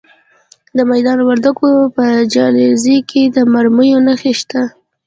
[0.77, 4.61] د میدان وردګو په جلریز کې د مرمرو نښې شته.